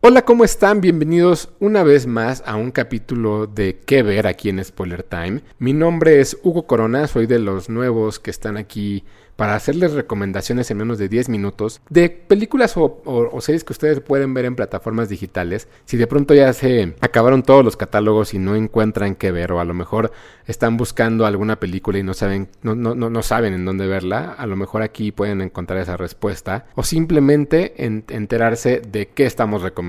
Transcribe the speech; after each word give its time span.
Hola, 0.00 0.24
¿cómo 0.24 0.44
están? 0.44 0.80
Bienvenidos 0.80 1.48
una 1.58 1.82
vez 1.82 2.06
más 2.06 2.44
a 2.46 2.54
un 2.54 2.70
capítulo 2.70 3.48
de 3.48 3.80
¿Qué 3.84 4.04
ver? 4.04 4.28
aquí 4.28 4.48
en 4.48 4.64
Spoiler 4.64 5.02
Time. 5.02 5.40
Mi 5.58 5.72
nombre 5.72 6.20
es 6.20 6.38
Hugo 6.44 6.68
Corona, 6.68 7.08
soy 7.08 7.26
de 7.26 7.40
los 7.40 7.68
nuevos 7.68 8.20
que 8.20 8.30
están 8.30 8.56
aquí 8.56 9.02
para 9.38 9.54
hacerles 9.54 9.92
recomendaciones 9.92 10.68
en 10.68 10.78
menos 10.78 10.98
de 10.98 11.08
10 11.08 11.28
minutos 11.28 11.80
de 11.90 12.10
películas 12.10 12.74
o, 12.76 13.40
series 13.40 13.62
que 13.62 13.72
ustedes 13.72 14.00
pueden 14.00 14.34
ver 14.34 14.44
en 14.46 14.56
plataformas 14.56 15.08
digitales. 15.08 15.68
Si 15.84 15.96
de 15.96 16.08
pronto 16.08 16.34
ya 16.34 16.52
se 16.52 16.96
acabaron 17.00 17.44
todos 17.44 17.64
los 17.64 17.76
catálogos 17.76 18.34
y 18.34 18.40
no 18.40 18.56
encuentran 18.56 19.14
qué 19.14 19.30
ver 19.30 19.52
o 19.52 19.60
a 19.60 19.64
lo 19.64 19.74
mejor 19.74 20.10
están 20.46 20.76
buscando 20.76 21.24
alguna 21.24 21.60
película 21.60 22.00
y 22.00 22.02
no 22.02 22.14
saben, 22.14 22.48
no, 22.62 22.74
no, 22.74 22.96
no, 22.96 23.22
saben 23.22 23.54
en 23.54 23.64
dónde 23.64 23.86
verla, 23.86 24.32
a 24.32 24.46
lo 24.46 24.56
mejor 24.56 24.82
aquí 24.82 25.12
pueden 25.12 25.40
encontrar 25.40 25.78
esa 25.78 25.96
respuesta 25.96 26.66
o 26.74 26.82
simplemente 26.82 27.74
enterarse 27.84 28.82
de 28.90 29.06
qué 29.06 29.24
estamos 29.24 29.62
recomendando. 29.62 29.88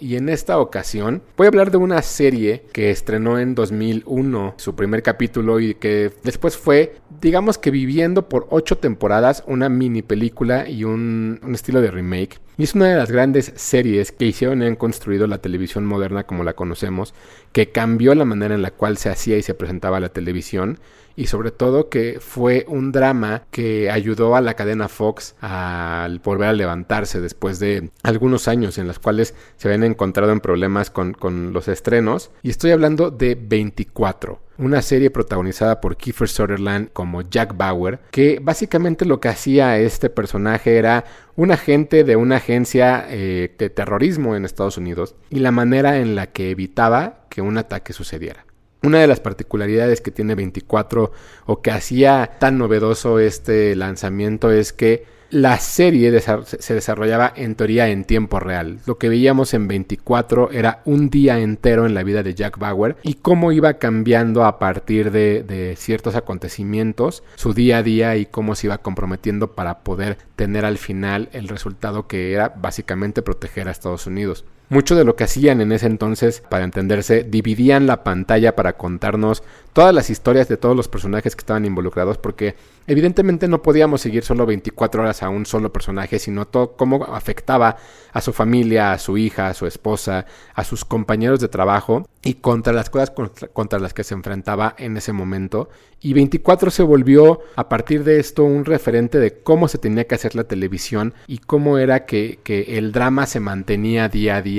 Y 0.00 0.16
en 0.16 0.28
esta 0.28 0.58
ocasión 0.58 1.22
voy 1.36 1.46
a 1.46 1.48
hablar 1.48 1.70
de 1.70 1.78
una 1.78 2.02
serie 2.02 2.64
que 2.72 2.90
estrenó 2.90 3.38
en 3.38 3.54
2001 3.54 4.54
su 4.56 4.74
primer 4.74 5.02
capítulo 5.02 5.60
y 5.60 5.74
que 5.74 6.12
después 6.22 6.56
fue, 6.56 6.96
digamos 7.20 7.58
que 7.58 7.70
viviendo 7.70 8.28
por 8.28 8.46
8 8.50 8.78
temporadas, 8.78 9.42
una 9.46 9.68
mini 9.68 10.02
película 10.02 10.68
y 10.68 10.84
un, 10.84 11.40
estilo 11.52 11.80
de 11.80 11.90
remake. 11.90 12.38
Y 12.58 12.64
es 12.64 12.74
una 12.74 12.86
de 12.86 12.96
las 12.96 13.12
grandes 13.12 13.52
series 13.54 14.10
que 14.10 14.26
hicieron 14.26 14.62
y 14.62 14.66
han 14.66 14.74
construido 14.74 15.28
la 15.28 15.38
televisión 15.38 15.86
moderna 15.86 16.24
como 16.24 16.42
la 16.42 16.54
conocemos, 16.54 17.14
que 17.52 17.70
cambió 17.70 18.16
la 18.16 18.24
manera 18.24 18.56
en 18.56 18.62
la 18.62 18.72
cual 18.72 18.96
se 18.96 19.10
hacía 19.10 19.38
y 19.38 19.42
se 19.42 19.54
presentaba 19.54 20.00
la 20.00 20.08
televisión 20.08 20.80
y 21.14 21.28
sobre 21.28 21.52
todo 21.52 21.88
que 21.88 22.18
fue 22.20 22.64
un 22.66 22.90
drama 22.90 23.44
que 23.52 23.92
ayudó 23.92 24.34
a 24.34 24.40
la 24.40 24.54
cadena 24.54 24.88
Fox 24.88 25.36
a 25.40 26.08
volver 26.24 26.48
a 26.48 26.52
levantarse 26.52 27.20
después 27.20 27.60
de 27.60 27.90
algunos 28.02 28.48
años 28.48 28.76
en 28.78 28.88
los 28.88 28.98
cuales 28.98 29.34
se 29.56 29.68
habían 29.68 29.84
encontrado 29.84 30.32
en 30.32 30.40
problemas 30.40 30.90
con, 30.90 31.14
con 31.14 31.52
los 31.52 31.68
estrenos. 31.68 32.32
Y 32.42 32.50
estoy 32.50 32.72
hablando 32.72 33.12
de 33.12 33.36
24 33.36 34.47
una 34.58 34.82
serie 34.82 35.10
protagonizada 35.10 35.80
por 35.80 35.96
Kiefer 35.96 36.28
Sutherland 36.28 36.90
como 36.92 37.22
Jack 37.22 37.56
Bauer, 37.56 38.00
que 38.10 38.40
básicamente 38.42 39.04
lo 39.04 39.20
que 39.20 39.28
hacía 39.28 39.78
este 39.78 40.10
personaje 40.10 40.76
era 40.76 41.04
un 41.36 41.52
agente 41.52 42.04
de 42.04 42.16
una 42.16 42.36
agencia 42.36 43.06
eh, 43.08 43.54
de 43.56 43.70
terrorismo 43.70 44.36
en 44.36 44.44
Estados 44.44 44.76
Unidos 44.76 45.14
y 45.30 45.38
la 45.38 45.52
manera 45.52 45.98
en 45.98 46.14
la 46.16 46.26
que 46.26 46.50
evitaba 46.50 47.26
que 47.30 47.40
un 47.40 47.56
ataque 47.56 47.92
sucediera. 47.92 48.47
Una 48.82 49.00
de 49.00 49.08
las 49.08 49.20
particularidades 49.20 50.00
que 50.00 50.12
tiene 50.12 50.36
24 50.36 51.10
o 51.46 51.62
que 51.62 51.70
hacía 51.72 52.36
tan 52.38 52.58
novedoso 52.58 53.18
este 53.18 53.74
lanzamiento 53.74 54.52
es 54.52 54.72
que 54.72 55.04
la 55.30 55.58
serie 55.58 56.18
se 56.20 56.74
desarrollaba 56.74 57.32
en 57.36 57.54
teoría 57.54 57.88
en 57.88 58.04
tiempo 58.04 58.40
real. 58.40 58.78
Lo 58.86 58.96
que 58.96 59.08
veíamos 59.08 59.52
en 59.52 59.68
24 59.68 60.52
era 60.52 60.80
un 60.86 61.10
día 61.10 61.38
entero 61.38 61.86
en 61.86 61.94
la 61.94 62.02
vida 62.02 62.22
de 62.22 62.34
Jack 62.34 62.58
Bauer 62.58 62.96
y 63.02 63.14
cómo 63.14 63.52
iba 63.52 63.74
cambiando 63.74 64.44
a 64.44 64.58
partir 64.58 65.10
de, 65.10 65.42
de, 65.42 65.76
ciertos 65.76 66.14
acontecimientos 66.14 67.22
su 67.34 67.52
día 67.52 67.78
a 67.78 67.82
día 67.82 68.16
y 68.16 68.26
cómo 68.26 68.54
se 68.54 68.68
iba 68.68 68.78
comprometiendo 68.78 69.54
para 69.54 69.80
poder 69.80 70.16
tener 70.36 70.64
al 70.64 70.78
final 70.78 71.28
el 71.32 71.48
resultado 71.48 72.06
que 72.06 72.32
era 72.32 72.54
básicamente 72.56 73.20
proteger 73.20 73.68
a 73.68 73.72
Estados 73.72 74.06
Unidos. 74.06 74.44
Mucho 74.70 74.94
de 74.94 75.04
lo 75.04 75.16
que 75.16 75.24
hacían 75.24 75.62
en 75.62 75.72
ese 75.72 75.86
entonces, 75.86 76.42
para 76.48 76.64
entenderse, 76.64 77.24
dividían 77.24 77.86
la 77.86 78.04
pantalla 78.04 78.54
para 78.54 78.76
contarnos 78.76 79.42
todas 79.72 79.94
las 79.94 80.10
historias 80.10 80.48
de 80.48 80.56
todos 80.56 80.76
los 80.76 80.88
personajes 80.88 81.34
que 81.34 81.40
estaban 81.40 81.64
involucrados, 81.64 82.18
porque 82.18 82.54
evidentemente 82.86 83.48
no 83.48 83.62
podíamos 83.62 84.00
seguir 84.00 84.24
solo 84.24 84.44
24 84.44 85.02
horas 85.02 85.22
a 85.22 85.28
un 85.28 85.46
solo 85.46 85.72
personaje, 85.72 86.18
sino 86.18 86.46
todo 86.46 86.76
cómo 86.76 87.04
afectaba 87.04 87.76
a 88.12 88.20
su 88.20 88.32
familia, 88.32 88.92
a 88.92 88.98
su 88.98 89.16
hija, 89.16 89.48
a 89.48 89.54
su 89.54 89.66
esposa, 89.66 90.26
a 90.54 90.64
sus 90.64 90.84
compañeros 90.84 91.38
de 91.40 91.48
trabajo 91.48 92.06
y 92.22 92.34
contra 92.34 92.72
las 92.72 92.90
cosas 92.90 93.12
contra, 93.52 93.78
las 93.78 93.94
que 93.94 94.04
se 94.04 94.14
enfrentaba 94.14 94.74
en 94.78 94.96
ese 94.96 95.12
momento. 95.12 95.68
Y 96.00 96.12
24 96.12 96.70
se 96.70 96.82
volvió 96.82 97.40
a 97.56 97.68
partir 97.68 98.04
de 98.04 98.18
esto 98.18 98.44
un 98.44 98.64
referente 98.64 99.18
de 99.18 99.42
cómo 99.42 99.68
se 99.68 99.78
tenía 99.78 100.06
que 100.06 100.14
hacer 100.14 100.34
la 100.34 100.44
televisión 100.44 101.14
y 101.26 101.38
cómo 101.38 101.78
era 101.78 102.04
que, 102.04 102.38
el 102.48 102.92
drama 102.92 103.26
se 103.26 103.40
mantenía 103.40 104.08
día 104.08 104.36
a 104.36 104.42
día 104.42 104.57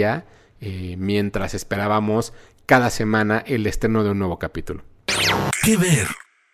eh, 0.61 0.95
mientras 0.97 1.53
esperábamos 1.53 2.33
cada 2.65 2.89
semana 2.89 3.43
el 3.45 3.65
estreno 3.67 4.03
de 4.03 4.11
un 4.11 4.19
nuevo 4.19 4.39
capítulo. 4.39 4.83
¿Qué 5.63 5.77
ver? 5.77 6.07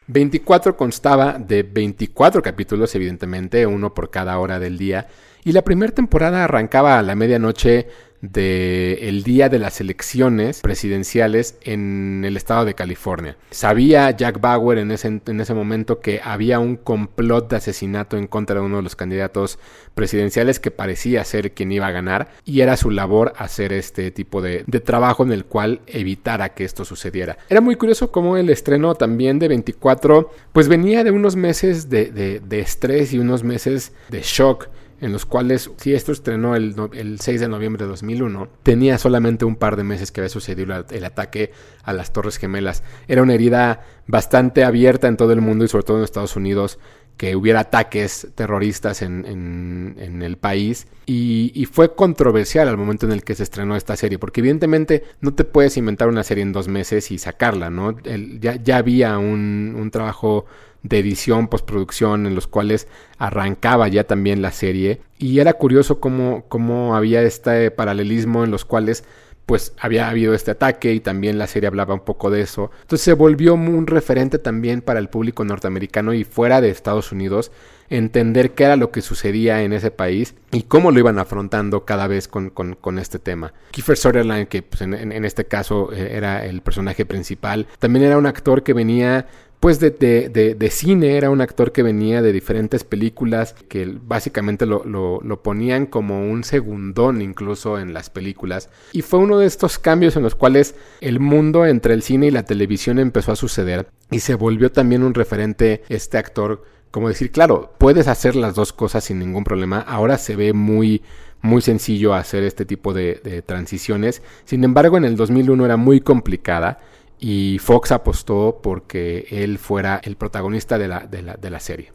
24 0.08 0.78
constaba 0.78 1.34
de 1.34 1.64
24 1.64 2.42
capítulos, 2.42 2.94
evidentemente, 2.96 3.66
uno 3.66 3.94
por 3.94 4.12
cada 4.12 4.38
hora 4.38 4.60
del 4.60 4.78
día, 4.78 5.08
y 5.46 5.52
la 5.52 5.64
primera 5.64 5.94
temporada 5.94 6.44
arrancaba 6.44 6.98
a 6.98 7.04
la 7.04 7.16
medianoche 7.16 7.88
del 8.20 9.22
día 9.24 9.50
de 9.50 9.60
las 9.60 9.80
elecciones 9.80 10.62
presidenciales 10.62 11.60
en 11.62 12.24
el 12.26 12.36
estado 12.36 12.66
de 12.66 12.74
California. 12.74 13.38
Sabía 13.52 14.10
Jack 14.10 14.42
Bauer 14.42 14.80
en 14.80 14.90
ese, 14.90 15.22
en 15.24 15.40
ese 15.40 15.54
momento 15.54 16.00
que 16.00 16.20
había 16.24 16.58
un 16.58 16.76
complot 16.78 17.48
de 17.52 17.58
asesinato 17.58 18.18
en 18.18 18.26
contra 18.26 18.56
de 18.56 18.66
uno 18.66 18.78
de 18.78 18.82
los 18.82 18.96
candidatos 18.96 19.60
presidenciales 19.94 20.60
que 20.60 20.72
parecía 20.72 21.24
ser 21.24 21.52
quien 21.52 21.72
iba 21.72 21.86
a 21.86 21.92
ganar 21.92 22.30
y 22.44 22.62
era 22.62 22.76
su 22.76 22.90
labor 22.90 23.34
hacer 23.38 23.72
este 23.72 24.10
tipo 24.10 24.42
de, 24.42 24.64
trabajo 24.84 25.22
en 25.22 25.32
el 25.32 25.46
cual 25.46 25.82
evitara 25.86 26.56
que 26.56 26.64
esto 26.64 26.86
sucediera. 26.86 27.38
Era 27.50 27.62
muy 27.62 27.76
curioso 27.76 28.12
cómo 28.12 28.38
el 28.38 28.50
estreno 28.50 28.96
también 28.96 29.38
de 29.38 29.50
24 29.50 30.32
pues 30.52 30.68
venía 30.68 31.04
de 31.04 31.12
unos 31.12 31.36
meses 31.36 31.92
de, 31.92 32.10
de 32.40 32.60
estrés 32.60 33.14
y 33.14 33.20
unos 33.20 33.44
meses 33.44 33.94
de 34.10 34.22
shock 34.24 34.70
en 35.02 35.12
los 35.12 35.26
cuales, 35.26 35.72
si 35.78 35.94
esto 35.94 36.12
estrenó 36.12 36.56
el, 36.56 36.76
6 37.20 37.42
de 37.42 37.48
noviembre 37.48 37.84
de 37.84 37.90
2001, 37.90 38.48
tenía 38.64 38.98
solamente 38.98 39.46
un 39.46 39.56
par 39.56 39.76
de 39.76 39.84
meses 39.84 40.12
que 40.12 40.22
había 40.22 40.30
sucedido 40.30 40.86
el 40.90 41.06
ataque 41.06 41.52
a 41.84 41.94
las 41.94 42.14
Torres 42.14 42.38
Gemelas. 42.38 42.84
Era 43.08 43.22
una 43.22 43.34
herida 43.34 43.84
bastante 44.08 44.64
abierta 44.64 45.08
en 45.08 45.18
todo 45.18 45.34
el 45.34 45.42
mundo 45.42 45.66
y 45.66 45.68
sobre 45.68 45.84
todo 45.84 45.98
en 45.98 46.04
Estados 46.04 46.36
Unidos 46.36 46.80
que 47.18 47.36
hubiera 47.36 47.62
ataques 47.62 48.28
terroristas 48.36 49.02
en, 49.02 49.96
el 50.22 50.38
país 50.38 50.88
y, 51.06 51.68
fue 51.72 51.96
controversial 51.96 52.68
al 52.68 52.78
momento 52.78 53.06
en 53.06 53.12
el 53.12 53.24
que 53.24 53.36
se 53.36 53.44
estrenó 53.44 53.76
esta 53.76 53.96
serie, 53.96 54.20
porque 54.20 54.42
evidentemente 54.42 55.04
no 55.22 55.34
te 55.34 55.44
puedes 55.44 55.78
inventar 55.78 56.10
una 56.10 56.24
serie 56.24 56.44
en 56.44 56.52
dos 56.52 56.68
meses 56.68 57.12
y 57.12 57.18
sacarla, 57.18 57.70
¿no? 57.70 57.96
ya, 58.40 58.56
ya, 58.56 58.78
había 58.78 59.18
un, 59.18 59.76
un 59.78 59.92
trabajo 59.92 60.46
de 60.86 61.00
edición, 61.00 61.48
postproducción, 61.48 62.28
en 62.28 62.36
los 62.36 62.48
cuales 62.48 62.88
arrancaba 63.18 63.88
ya 63.88 64.04
también 64.04 64.42
la 64.42 64.52
serie. 64.52 65.02
Y 65.18 65.40
era 65.40 65.54
curioso 65.54 66.00
cómo, 66.00 66.46
cómo 66.48 66.96
había 66.96 67.24
este 67.24 67.72
paralelismo 67.72 68.44
en 68.44 68.52
los 68.52 68.66
cuales 68.66 69.04
pues 69.46 69.74
había 69.80 70.10
habido 70.10 70.34
este 70.34 70.52
ataque 70.52 70.94
y 70.94 71.00
también 71.00 71.38
la 71.38 71.48
serie 71.48 71.68
hablaba 71.68 71.94
un 71.94 72.00
poco 72.02 72.30
de 72.30 72.42
eso. 72.42 72.72
Entonces 72.82 73.04
se 73.04 73.14
volvió 73.14 73.54
un 73.54 73.88
referente 73.88 74.40
también 74.40 74.82
para 74.82 75.00
el 75.00 75.10
público 75.10 75.44
norteamericano 75.44 76.14
y 76.14 76.24
fuera 76.24 76.62
de 76.62 76.70
Estados 76.70 77.12
Unidos 77.12 77.52
entender 77.90 78.52
qué 78.52 78.64
era 78.64 78.76
lo 78.76 78.92
que 78.92 79.02
sucedía 79.02 79.62
en 79.62 79.74
ese 79.74 79.92
país 79.92 80.36
y 80.52 80.64
cómo 80.64 80.92
lo 80.92 81.00
iban 81.00 81.20
afrontando 81.20 81.86
cada 81.86 82.08
vez 82.08 82.28
con, 82.28 82.50
con, 82.50 83.00
este 83.00 83.20
tema. 83.20 83.54
Kiefer 83.72 83.98
Sutherland, 83.98 84.48
que 84.48 84.64
pues, 84.64 84.82
en, 84.82 85.26
este 85.26 85.46
caso 85.46 85.92
eh, 85.94 86.16
era 86.16 86.46
el 86.46 86.62
personaje 86.62 87.06
principal, 87.06 87.68
también 87.80 88.06
era 88.06 88.18
un 88.18 88.26
actor 88.26 88.64
que 88.64 88.74
venía 88.74 89.28
pues 89.66 89.80
de, 89.80 89.90
de, 89.90 90.70
cine, 90.70 91.18
era 91.18 91.32
un 91.32 91.42
actor 91.42 91.72
que 91.72 91.82
venía 91.82 92.22
de 92.22 92.32
diferentes 92.32 92.84
películas, 92.84 93.56
que 93.68 93.98
básicamente 94.00 94.68
lo, 94.68 94.84
lo, 94.86 95.42
ponían 95.42 95.88
como 95.88 96.30
un 96.30 96.44
segundón 96.44 97.20
incluso 97.24 97.80
en 97.80 97.92
las 97.92 98.12
películas. 98.12 98.70
Y 98.92 99.02
fue 99.02 99.18
uno 99.18 99.40
de 99.40 99.48
estos 99.48 99.80
cambios 99.80 100.16
en 100.18 100.22
los 100.22 100.36
cuales 100.36 100.76
el 101.02 101.20
mundo 101.20 101.66
entre 101.66 101.96
el 101.96 102.04
cine 102.04 102.28
y 102.28 102.32
la 102.32 102.44
televisión 102.44 103.00
empezó 103.00 103.32
a 103.32 103.36
suceder 103.36 103.88
y 104.12 104.20
se 104.20 104.36
volvió 104.36 104.72
también 104.72 105.02
un 105.02 105.16
referente 105.16 105.82
este 105.90 106.20
actor. 106.20 106.64
Como 106.92 107.08
decir, 107.10 107.32
claro, 107.32 107.74
puedes 107.80 108.08
hacer 108.08 108.36
las 108.36 108.54
dos 108.54 108.72
cosas 108.72 109.06
sin 109.06 109.18
ningún 109.18 109.44
problema. 109.44 109.80
Ahora 109.80 110.20
se 110.20 110.36
ve 110.36 110.54
muy 110.54 111.02
muy 111.42 111.62
sencillo 111.64 112.14
hacer 112.14 112.44
este 112.44 112.66
tipo 112.66 112.94
de, 112.94 113.20
de, 113.24 113.42
transiciones. 113.42 114.22
Sin 114.46 114.64
embargo, 114.64 114.98
en 114.98 115.06
el 115.06 115.16
2001 115.16 115.66
era 115.66 115.78
muy 115.78 116.02
complicada 116.02 116.80
y 117.20 117.60
Fox 117.60 117.92
apostó 117.92 118.60
porque 118.62 119.28
él 119.30 119.58
fuera 119.58 120.00
el 120.04 120.16
protagonista 120.16 120.78
de 120.78 120.88
la, 120.88 121.00
de 121.02 121.22
la, 121.22 121.36
de 121.36 121.50
la 121.50 121.60
serie. 121.60 121.94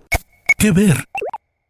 ¿Qué 0.59 0.71
ver? 0.73 1.05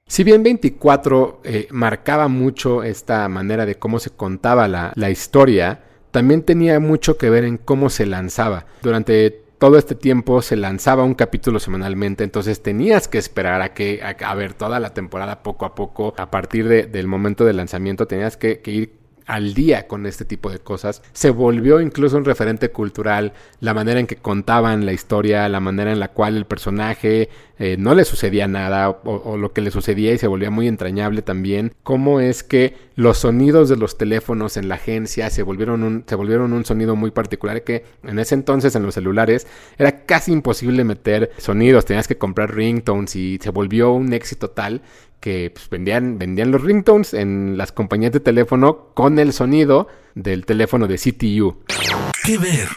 Si 0.06 0.24
bien 0.24 0.42
24 0.42 1.40
eh, 1.44 1.68
marcaba 1.70 2.26
mucho 2.28 2.82
esta 2.82 3.28
manera 3.28 3.64
de 3.64 3.76
cómo 3.76 4.00
se 4.00 4.10
contaba 4.10 4.66
la, 4.66 4.92
la 4.96 5.10
historia, 5.10 5.84
también 6.10 6.42
tenía 6.42 6.80
mucho 6.80 7.16
que 7.16 7.30
ver 7.30 7.44
en 7.44 7.58
cómo 7.58 7.90
se 7.90 8.06
lanzaba. 8.06 8.66
Durante 8.82 9.44
todo 9.60 9.76
este 9.76 9.94
tiempo 9.94 10.40
se 10.40 10.56
lanzaba 10.56 11.04
un 11.04 11.14
capítulo 11.14 11.60
semanalmente, 11.60 12.24
entonces 12.24 12.62
tenías 12.62 13.08
que 13.08 13.18
esperar 13.18 13.60
a 13.60 13.74
que 13.74 14.00
a, 14.02 14.34
ver 14.34 14.54
toda 14.54 14.80
la 14.80 14.94
temporada 14.94 15.42
poco 15.42 15.66
a 15.66 15.74
poco. 15.74 16.14
A 16.16 16.30
partir 16.30 16.66
de, 16.66 16.86
del 16.86 17.06
momento 17.06 17.44
del 17.44 17.58
lanzamiento 17.58 18.06
tenías 18.06 18.38
que, 18.38 18.60
que, 18.60 18.70
ir 18.70 18.99
al 19.30 19.54
día 19.54 19.86
con 19.86 20.06
este 20.06 20.24
tipo 20.24 20.50
de 20.50 20.58
cosas. 20.58 21.02
Se 21.12 21.30
volvió 21.30 21.80
incluso 21.80 22.16
un 22.16 22.24
referente 22.24 22.70
cultural, 22.70 23.32
la 23.60 23.74
manera 23.74 24.00
en 24.00 24.08
que 24.08 24.16
contaban 24.16 24.84
la 24.84 24.92
historia, 24.92 25.48
la 25.48 25.60
manera 25.60 25.92
en 25.92 26.00
la 26.00 26.08
cual 26.08 26.36
el 26.36 26.46
personaje 26.46 27.28
eh, 27.60 27.76
no 27.78 27.94
le 27.94 28.04
sucedía 28.04 28.48
nada 28.48 28.90
o, 28.90 29.36
lo 29.36 29.52
que 29.52 29.60
le 29.60 29.70
sucedía 29.70 30.12
y 30.12 30.18
se 30.18 30.26
volvía 30.26 30.50
muy 30.50 30.66
entrañable 30.66 31.22
también. 31.22 31.72
Cómo 31.84 32.18
es 32.18 32.42
que 32.42 32.74
los 32.96 33.18
sonidos 33.18 33.68
de 33.68 33.76
los 33.76 33.96
teléfonos 33.96 34.56
en 34.56 34.68
la 34.68 34.74
agencia 34.74 35.30
se 35.30 35.44
volvieron 35.44 35.84
un, 35.84 36.04
se 36.08 36.16
volvieron 36.16 36.52
un 36.52 36.64
sonido 36.64 36.96
muy 36.96 37.12
particular 37.12 37.62
que 37.62 37.84
en 38.02 38.18
ese 38.18 38.34
entonces 38.34 38.74
en 38.74 38.82
los 38.82 38.94
celulares 38.94 39.46
era 39.78 40.06
casi 40.06 40.32
imposible 40.32 40.82
meter 40.82 41.30
sonidos, 41.36 41.84
tenías 41.84 42.08
que 42.08 42.18
comprar 42.18 42.52
ringtones 42.52 43.14
y 43.14 43.38
se 43.40 43.50
volvió 43.50 43.92
un 43.92 44.12
éxito 44.12 44.50
tal 44.50 44.82
que 45.20 45.50
pues, 45.54 45.68
vendían, 45.68 46.18
vendían 46.18 46.50
los 46.50 46.62
ringtones 46.62 47.14
en 47.14 47.56
las 47.56 47.72
compañías 47.72 48.12
de 48.12 48.20
teléfono 48.20 48.92
con 48.94 49.18
el 49.18 49.32
sonido 49.32 49.88
del 50.14 50.46
teléfono 50.46 50.88
de 50.88 50.96
CTU. 50.96 51.62
¿Qué 52.24 52.38
ver? 52.38 52.68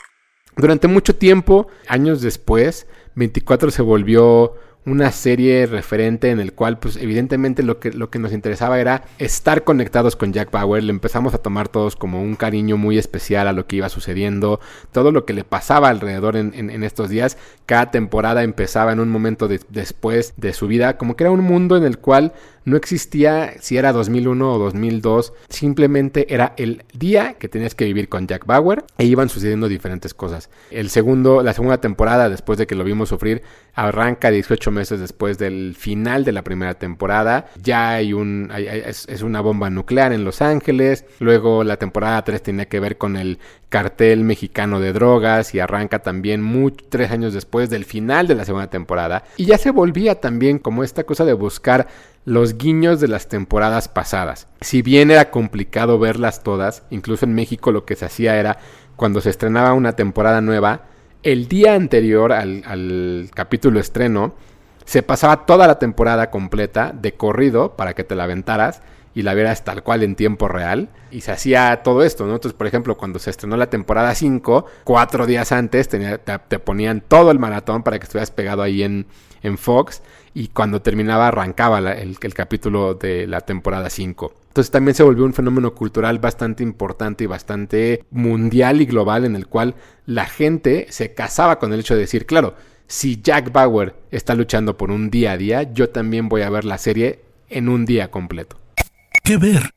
Durante 0.56 0.88
mucho 0.88 1.16
tiempo, 1.16 1.68
años 1.88 2.22
después, 2.22 2.88
24 3.16 3.72
se 3.72 3.82
volvió 3.82 4.54
una 4.86 5.12
serie 5.12 5.66
referente 5.66 6.30
en 6.30 6.40
el 6.40 6.54
cual, 6.54 6.78
pues 6.78 6.98
evidentemente 6.98 7.64
lo 7.64 7.80
que, 7.80 7.92
lo 7.92 8.10
que 8.10 8.20
nos 8.20 8.34
interesaba 8.34 8.80
era 8.80 9.04
estar 9.18 9.64
conectados 9.64 10.16
con 10.16 10.34
Jack 10.34 10.52
Bauer. 10.52 10.84
Le 10.84 10.92
empezamos 10.92 11.34
a 11.34 11.38
tomar 11.38 11.70
todos 11.70 11.96
como 11.96 12.22
un 12.22 12.36
cariño 12.36 12.76
muy 12.76 12.98
especial 12.98 13.48
a 13.48 13.54
lo 13.54 13.66
que 13.66 13.78
iba 13.78 13.90
sucediendo, 13.90 14.60
todo 14.92 15.12
lo 15.12 15.26
que 15.26 15.34
le 15.34 15.44
pasaba 15.44 15.90
alrededor 15.90 16.36
en, 16.36 16.84
estos 16.84 17.10
días. 17.10 17.38
Cada 17.66 17.92
temporada 17.92 18.44
empezaba 18.44 18.92
en 18.92 19.00
un 19.00 19.10
momento 19.10 19.48
después 19.48 20.34
de 20.38 20.54
su 20.54 20.68
vida, 20.68 20.98
como 20.98 21.16
que 21.16 21.24
era 21.24 21.32
un 21.32 21.42
mundo 21.42 21.78
en 21.78 21.84
el 21.84 21.98
cual 21.98 22.34
no 22.66 22.78
existía 22.78 23.54
si 23.60 23.78
era 23.78 23.92
2001 23.92 24.54
o 24.54 24.60
2002, 24.60 25.34
simplemente 25.50 26.34
era 26.34 26.54
el 26.58 26.84
día 26.94 27.36
que 27.36 27.50
tenías 27.50 27.76
que 27.76 27.86
vivir 27.86 28.10
con 28.10 28.28
Jack 28.28 28.46
Bauer 28.46 28.86
e 28.98 29.06
iban 29.06 29.30
sucediendo 29.30 29.68
diferentes 29.68 30.14
cosas. 30.14 30.50
El 30.72 30.90
segundo, 30.90 31.44
la 31.44 31.54
segunda 31.54 31.80
temporada, 31.80 32.30
después 32.30 32.58
de 32.58 32.68
que 32.68 32.76
lo 32.76 32.84
vimos 32.84 33.10
sufrir, 33.10 33.42
arranca 33.74 34.30
18 34.30 34.72
meses 34.72 35.00
después 35.00 35.38
del 35.38 35.76
final 35.78 36.24
de 36.24 36.32
la 36.32 36.44
primera 36.44 36.76
temporada. 36.76 37.48
Ya 37.62 37.92
hay 37.92 38.14
un, 38.14 38.52
es, 38.56 39.08
una 39.22 39.42
bomba 39.42 39.70
nuclear 39.70 40.14
en 40.14 40.24
Los 40.24 40.42
Ángeles. 40.42 41.06
Luego 41.20 41.64
la 41.64 41.78
temporada 41.78 42.24
3 42.24 42.42
tenía 42.42 42.66
que 42.66 42.80
ver 42.80 42.98
con 42.98 43.16
el 43.16 43.40
cartel 43.70 44.24
mexicano 44.24 44.80
de 44.80 44.94
drogas 44.94 45.56
y 45.56 45.60
arranca 45.60 46.00
también 46.00 46.44
tres 46.90 47.10
años 47.10 47.34
después 47.34 47.72
del 47.72 47.86
final 47.86 48.28
de 48.28 48.36
la 48.36 48.46
segunda 48.46 48.70
temporada. 48.70 49.24
Y 49.36 49.46
ya 49.46 49.58
se 49.58 49.72
volvía 49.72 50.22
también 50.22 50.60
como 50.60 50.84
esta 50.84 51.06
cosa 51.06 51.26
de 51.26 51.34
buscar 51.34 51.88
los 52.26 52.58
guiños 52.58 53.00
de 53.00 53.08
las 53.08 53.28
temporadas 53.28 53.88
pasadas. 53.88 54.48
Si 54.62 54.82
bien 54.82 55.12
era 55.12 55.30
complicado 55.32 56.00
verlas 56.00 56.44
todas, 56.44 56.84
incluso 56.90 57.26
en 57.26 57.34
México 57.36 57.72
lo 57.72 57.86
que 57.86 57.96
se 57.96 58.06
hacía 58.06 58.40
era 58.40 58.58
cuando 58.96 59.22
se 59.22 59.30
estrenaba 59.30 59.74
una 59.74 59.94
temporada 59.94 60.42
nueva, 60.42 60.84
el 61.24 61.48
día 61.48 61.74
anterior 61.74 62.32
al, 62.34 63.30
capítulo 63.34 63.80
estreno, 63.80 64.36
se 64.86 65.04
pasaba 65.04 65.46
toda 65.46 65.68
la 65.68 65.80
temporada 65.80 66.30
completa 66.30 66.94
de 66.94 67.14
corrido 67.14 67.76
para 67.76 67.94
que 67.94 68.04
te 68.04 68.16
la 68.16 68.26
aventaras 68.26 68.82
y 69.16 69.22
la 69.22 69.34
vieras 69.34 69.64
tal 69.64 69.84
cual 69.84 70.04
en 70.04 70.16
tiempo 70.16 70.48
real. 70.48 70.90
Y 71.12 71.22
se 71.22 71.32
hacía 71.32 71.82
todo 71.84 72.04
esto, 72.04 72.26
¿no? 72.26 72.36
Entonces, 72.36 72.58
por 72.58 72.68
ejemplo, 72.68 72.98
cuando 72.98 73.20
se 73.20 73.30
estrenó 73.30 73.58
la 73.58 73.70
temporada 73.70 74.14
5, 74.16 74.66
cuatro 74.84 75.26
días 75.26 75.52
antes 75.52 75.88
te, 75.90 76.60
ponían 76.60 77.02
todo 77.02 77.32
el 77.32 77.40
maratón 77.40 77.84
para 77.84 78.00
que 78.00 78.04
estuvieras 78.04 78.32
pegado 78.32 78.62
ahí 78.62 78.84
en, 78.84 79.06
en 79.44 79.58
Fox 79.58 80.02
y 80.34 80.48
cuando 80.48 80.82
terminaba 80.82 81.28
arrancaba 81.28 81.80
el, 81.80 82.18
capítulo 82.34 82.96
de 82.96 83.28
la 83.28 83.42
temporada 83.42 83.90
5. 83.90 84.34
Entonces 84.48 84.72
también 84.72 84.96
se 84.96 85.04
volvió 85.04 85.26
un 85.26 85.34
fenómeno 85.34 85.74
cultural 85.76 86.20
bastante 86.20 86.64
importante 86.64 87.24
y 87.24 87.28
bastante 87.28 88.04
mundial 88.12 88.82
y 88.82 88.86
global 88.86 89.26
en 89.26 89.36
el 89.36 89.48
cual 89.48 89.76
la 90.06 90.26
gente 90.26 90.88
se 90.90 91.14
casaba 91.14 91.60
con 91.60 91.74
el 91.74 91.80
hecho 91.80 91.94
de 91.94 92.02
decir, 92.02 92.26
claro, 92.26 92.56
si 92.88 93.22
Jack 93.22 93.52
Bauer 93.52 93.96
está 94.12 94.36
luchando 94.36 94.78
por 94.78 94.92
un 94.92 95.10
día 95.10 95.32
a 95.34 95.38
día, 95.38 95.64
yo 95.74 95.90
también 95.90 96.30
voy 96.30 96.42
a 96.42 96.50
ver 96.50 96.66
la 96.66 96.78
serie 96.78 97.22
en 97.50 97.70
un 97.70 97.86
día 97.86 98.12
completo. 98.12 98.63
¿Qué 99.26 99.38
ver? 99.38 99.72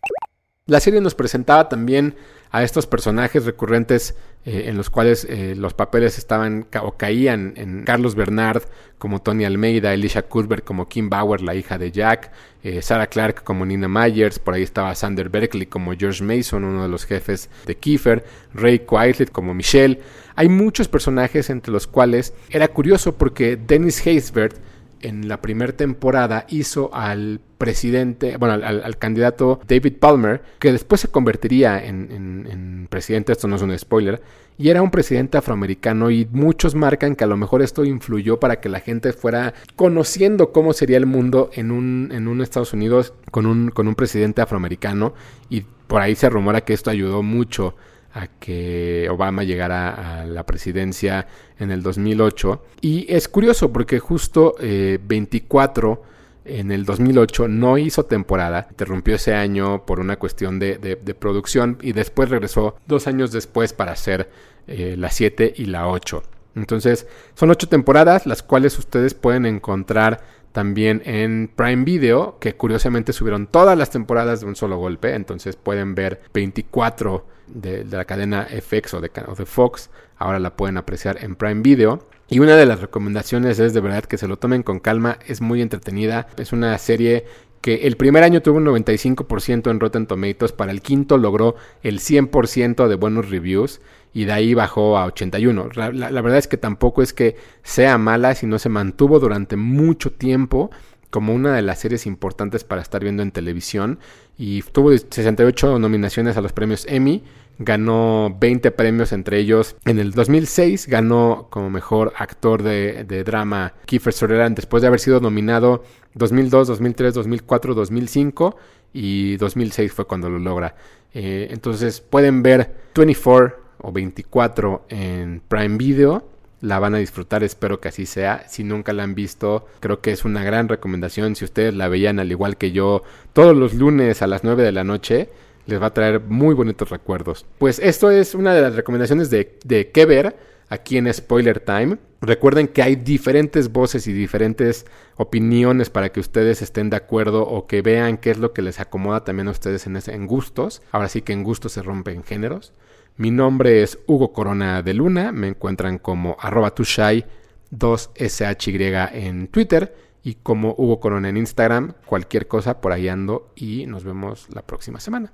La 0.66 0.80
serie 0.80 1.00
nos 1.00 1.14
presentaba 1.14 1.68
también 1.68 2.16
a 2.50 2.64
estos 2.64 2.88
personajes 2.88 3.44
recurrentes 3.44 4.16
eh, 4.44 4.64
en 4.66 4.76
los 4.76 4.90
cuales 4.90 5.24
eh, 5.30 5.54
los 5.56 5.72
papeles 5.72 6.18
estaban 6.18 6.66
o 6.82 6.96
caían 6.96 7.52
en 7.56 7.84
Carlos 7.84 8.16
Bernard 8.16 8.64
como 8.98 9.22
Tony 9.22 9.44
Almeida, 9.44 9.94
Elisha 9.94 10.22
Cuthbert 10.22 10.64
como 10.64 10.88
Kim 10.88 11.08
Bauer, 11.08 11.42
la 11.42 11.54
hija 11.54 11.78
de 11.78 11.92
Jack, 11.92 12.32
eh, 12.64 12.82
Sarah 12.82 13.06
Clark 13.06 13.44
como 13.44 13.64
Nina 13.64 13.86
Myers, 13.86 14.40
por 14.40 14.54
ahí 14.54 14.64
estaba 14.64 14.92
Sander 14.96 15.28
Berkeley 15.28 15.66
como 15.66 15.94
George 15.94 16.24
Mason, 16.24 16.64
uno 16.64 16.82
de 16.82 16.88
los 16.88 17.04
jefes 17.04 17.48
de 17.66 17.76
Kiefer, 17.76 18.24
Ray 18.52 18.80
Quietlet 18.80 19.30
como 19.30 19.54
Michelle. 19.54 20.00
Hay 20.34 20.48
muchos 20.48 20.88
personajes 20.88 21.50
entre 21.50 21.72
los 21.72 21.86
cuales 21.86 22.34
era 22.50 22.66
curioso 22.66 23.16
porque 23.16 23.56
Dennis 23.56 24.04
Haysbert 24.04 24.56
en 25.00 25.28
la 25.28 25.40
primera 25.40 25.72
temporada 25.72 26.46
hizo 26.48 26.94
al 26.94 27.40
presidente, 27.58 28.36
bueno, 28.36 28.54
al, 28.54 28.98
candidato 28.98 29.60
David 29.66 29.94
Palmer, 29.98 30.42
que 30.58 30.72
después 30.72 31.00
se 31.00 31.08
convertiría 31.08 31.84
en, 31.84 32.86
presidente, 32.90 33.32
esto 33.32 33.48
no 33.48 33.56
es 33.56 33.62
un 33.62 33.76
spoiler, 33.78 34.22
y 34.58 34.68
era 34.70 34.82
un 34.82 34.90
presidente 34.90 35.38
afroamericano 35.38 36.10
y 36.10 36.26
muchos 36.30 36.74
marcan 36.74 37.14
que 37.14 37.24
a 37.24 37.26
lo 37.26 37.36
mejor 37.36 37.62
esto 37.62 37.84
influyó 37.84 38.40
para 38.40 38.60
que 38.60 38.68
la 38.68 38.80
gente 38.80 39.12
fuera 39.12 39.54
conociendo 39.74 40.52
cómo 40.52 40.72
sería 40.72 40.96
el 40.96 41.06
mundo 41.06 41.50
en 41.52 41.70
un, 41.70 42.10
en 42.12 42.26
un 42.26 42.40
Estados 42.40 42.72
Unidos 42.72 43.12
con 43.30 43.44
un, 43.44 43.70
con 43.70 43.86
un 43.86 43.94
presidente 43.94 44.40
afroamericano 44.40 45.14
y 45.50 45.64
por 45.86 46.00
ahí 46.00 46.14
se 46.14 46.30
rumora 46.30 46.62
que 46.62 46.72
esto 46.72 46.90
ayudó 46.90 47.22
mucho 47.22 47.74
a 48.16 48.28
que 48.28 49.08
Obama 49.10 49.44
llegara 49.44 50.22
a 50.22 50.24
la 50.24 50.46
presidencia 50.46 51.26
en 51.58 51.70
el 51.70 51.82
2008. 51.82 52.64
Y 52.80 53.06
es 53.12 53.28
curioso 53.28 53.72
porque 53.72 53.98
justo 53.98 54.54
24 54.58 56.02
eh, 56.46 56.58
en 56.58 56.72
el 56.72 56.86
2008 56.86 57.48
no 57.48 57.76
hizo 57.76 58.06
temporada, 58.06 58.68
interrumpió 58.70 59.16
ese 59.16 59.34
año 59.34 59.84
por 59.84 60.00
una 60.00 60.16
cuestión 60.16 60.58
de, 60.58 60.96
producción 61.18 61.76
y 61.82 61.92
después 61.92 62.30
regresó 62.30 62.76
dos 62.86 63.06
años 63.06 63.32
después 63.32 63.74
para 63.74 63.92
hacer 63.92 64.30
eh, 64.66 64.94
la 64.96 65.10
7 65.10 65.52
y 65.54 65.66
la 65.66 65.88
8. 65.88 66.22
Entonces 66.54 67.06
son 67.34 67.50
ocho 67.50 67.68
temporadas 67.68 68.24
las 68.24 68.42
cuales 68.42 68.78
ustedes 68.78 69.12
pueden 69.12 69.44
encontrar 69.44 70.22
también 70.56 71.02
en 71.04 71.50
Prime 71.54 71.84
Video, 71.84 72.38
que 72.38 72.54
curiosamente 72.54 73.12
subieron 73.12 73.46
todas 73.46 73.76
las 73.76 73.90
temporadas 73.90 74.40
de 74.40 74.46
un 74.46 74.56
solo 74.56 74.78
golpe, 74.78 75.14
entonces 75.14 75.54
pueden 75.54 75.94
ver 75.94 76.22
24 76.32 77.26
de, 77.46 77.84
la 77.84 78.06
cadena 78.06 78.46
FX 78.46 78.94
o 78.94 79.02
de, 79.02 79.10
Fox, 79.44 79.90
ahora 80.16 80.38
la 80.38 80.56
pueden 80.56 80.78
apreciar 80.78 81.22
en 81.22 81.36
Prime 81.36 81.60
Video. 81.60 82.08
Y 82.30 82.38
una 82.38 82.56
de 82.56 82.64
las 82.64 82.80
recomendaciones 82.80 83.58
es 83.58 83.74
de 83.74 83.82
verdad 83.82 84.04
que 84.04 84.16
se 84.16 84.28
lo 84.28 84.38
tomen 84.38 84.62
con 84.62 84.80
calma, 84.80 85.18
es 85.26 85.42
muy 85.42 85.60
entretenida, 85.60 86.26
es 86.38 86.54
una 86.54 86.78
serie 86.78 87.26
que 87.66 87.88
el 87.88 87.96
primer 87.96 88.22
año 88.22 88.42
tuvo 88.42 88.58
un 88.58 88.66
95% 88.66 89.72
en 89.72 89.80
Rotten 89.80 90.06
Tomatoes, 90.06 90.52
para 90.52 90.70
el 90.70 90.80
quinto 90.80 91.18
logró 91.18 91.56
el 91.82 91.98
100% 91.98 92.86
de 92.86 92.94
buenos 92.94 93.28
reviews 93.28 93.80
y 94.14 94.24
de 94.24 94.32
ahí 94.34 94.54
bajó 94.54 94.96
a 94.96 95.06
81. 95.06 95.70
La, 95.74 95.90
la, 95.90 96.20
verdad 96.22 96.38
es 96.38 96.46
que 96.46 96.58
tampoco 96.58 97.02
es 97.02 97.12
que 97.12 97.34
sea 97.64 97.98
mala, 97.98 98.36
sino 98.36 98.60
se 98.60 98.68
mantuvo 98.68 99.18
durante 99.18 99.56
mucho 99.56 100.12
tiempo 100.12 100.70
como 101.16 101.32
una 101.32 101.56
de 101.56 101.62
las 101.62 101.78
series 101.78 102.04
importantes 102.04 102.62
para 102.62 102.82
estar 102.82 103.02
viendo 103.02 103.22
en 103.22 103.30
televisión 103.30 104.00
y 104.36 104.60
tuvo 104.60 104.94
68 104.94 105.78
nominaciones 105.78 106.36
a 106.36 106.42
los 106.42 106.52
premios 106.52 106.84
Emmy, 106.90 107.24
ganó 107.58 108.36
20 108.38 108.70
premios 108.72 109.12
entre 109.12 109.38
ellos. 109.38 109.76
En 109.86 109.98
el 109.98 110.12
2006 110.12 110.86
ganó 110.88 111.46
como 111.48 111.70
mejor 111.70 112.12
actor 112.18 112.62
de, 112.62 113.24
drama 113.24 113.72
Kiefer 113.86 114.12
Sutherland 114.12 114.56
después 114.56 114.82
de 114.82 114.88
haber 114.88 115.00
sido 115.00 115.18
nominado 115.20 115.84
2002, 116.12 116.68
2003, 116.68 117.14
2004, 117.14 117.74
2005 117.74 118.56
y 118.92 119.38
2006 119.38 119.90
fue 119.94 120.04
cuando 120.06 120.28
lo 120.28 120.38
logra. 120.38 120.76
Eh, 121.14 121.48
entonces 121.50 122.02
pueden 122.02 122.42
ver 122.42 122.76
24 122.94 123.56
o 123.78 123.90
24 123.90 124.84
en 124.90 125.40
Prime 125.48 125.78
Video. 125.78 126.28
La 126.60 126.78
van 126.78 126.94
a 126.94 126.98
disfrutar, 126.98 127.44
espero 127.44 127.80
que 127.80 127.88
así 127.88 128.06
sea. 128.06 128.48
Si 128.48 128.64
nunca 128.64 128.92
la 128.92 129.02
han 129.02 129.14
visto, 129.14 129.66
creo 129.80 130.00
que 130.00 130.12
es 130.12 130.24
una 130.24 130.42
gran 130.42 130.68
recomendación. 130.68 131.36
Si 131.36 131.44
ustedes 131.44 131.74
la 131.74 131.88
veían 131.88 132.18
al 132.18 132.30
igual 132.30 132.56
que 132.56 132.72
yo 132.72 133.02
todos 133.32 133.54
los 133.54 133.74
lunes 133.74 134.22
a 134.22 134.26
las 134.26 134.42
9 134.42 134.62
de 134.62 134.72
la 134.72 134.84
noche, 134.84 135.28
les 135.66 135.80
va 135.80 135.86
a 135.86 135.94
traer 135.94 136.20
muy 136.20 136.54
bonitos 136.54 136.90
recuerdos. 136.90 137.44
Pues 137.58 137.78
esto 137.78 138.10
es 138.10 138.34
una 138.34 138.54
de 138.54 138.62
las 138.62 138.74
recomendaciones 138.74 139.28
de, 139.30 139.58
de 139.64 139.90
qué 139.90 140.06
ver 140.06 140.36
aquí 140.68 140.96
en 140.96 141.12
Spoiler 141.12 141.60
Time. 141.60 141.98
Recuerden 142.20 142.68
que 142.68 142.82
hay 142.82 142.96
diferentes 142.96 143.70
voces 143.70 144.06
y 144.06 144.12
diferentes 144.12 144.86
opiniones 145.16 145.90
para 145.90 146.10
que 146.10 146.20
ustedes 146.20 146.62
estén 146.62 146.90
de 146.90 146.96
acuerdo 146.96 147.46
o 147.46 147.66
que 147.66 147.82
vean 147.82 148.16
qué 148.16 148.30
es 148.30 148.38
lo 148.38 148.52
que 148.52 148.62
les 148.62 148.80
acomoda 148.80 149.24
también 149.24 149.48
a 149.48 149.52
ustedes 149.52 149.86
en, 149.86 149.96
ese, 149.96 150.14
en 150.14 150.26
gustos. 150.26 150.82
Ahora 150.92 151.08
sí 151.08 151.22
que 151.22 151.32
en 151.32 151.44
gustos 151.44 151.72
se 151.72 151.82
rompen 151.82 152.24
géneros. 152.24 152.72
Mi 153.18 153.30
nombre 153.30 153.82
es 153.82 153.98
Hugo 154.06 154.32
Corona 154.32 154.82
de 154.82 154.92
Luna, 154.92 155.32
me 155.32 155.48
encuentran 155.48 155.98
como 155.98 156.36
arroba 156.38 156.74
tushai 156.74 157.24
2SHY 157.72 159.10
en 159.12 159.48
Twitter 159.48 159.96
y 160.22 160.34
como 160.34 160.74
Hugo 160.76 161.00
Corona 161.00 161.30
en 161.30 161.36
Instagram, 161.36 161.94
cualquier 162.04 162.46
cosa 162.46 162.80
por 162.80 162.92
ahí 162.92 163.08
ando 163.08 163.52
y 163.56 163.86
nos 163.86 164.04
vemos 164.04 164.48
la 164.52 164.62
próxima 164.62 165.00
semana. 165.00 165.32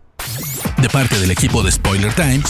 De 0.81 0.89
parte 0.91 1.19
del 1.19 1.31
equipo 1.31 1.63
de 1.63 1.73
Spoiler 1.73 2.13
Time, 2.15 2.43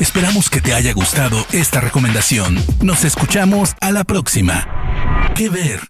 esperamos 0.00 0.50
que 0.50 0.60
te 0.60 0.74
haya 0.74 0.92
gustado 0.92 1.38
esta 1.52 1.80
recomendación. 1.80 2.56
Nos 2.82 3.04
escuchamos 3.04 3.74
a 3.80 3.90
la 3.90 4.04
próxima. 4.04 5.32
¿Qué 5.34 5.48
ver? 5.48 5.80